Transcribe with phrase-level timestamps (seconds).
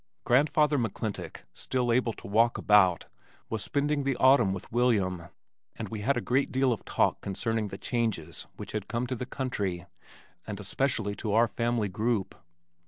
[0.23, 3.05] Grandfather McClintock, still able to walk about,
[3.51, 5.25] was spending the autumn with William
[5.75, 9.15] and we had a great deal of talk concerning the changes which had come to
[9.15, 9.85] the country
[10.47, 12.33] and especially to our family group.